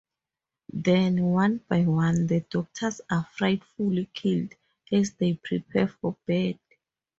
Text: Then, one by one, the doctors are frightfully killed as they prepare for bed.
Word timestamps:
Then, 0.73 1.21
one 1.25 1.59
by 1.69 1.83
one, 1.85 2.25
the 2.25 2.39
doctors 2.39 3.01
are 3.11 3.29
frightfully 3.37 4.09
killed 4.15 4.53
as 4.91 5.13
they 5.13 5.35
prepare 5.35 5.89
for 5.89 6.17
bed. 6.25 6.57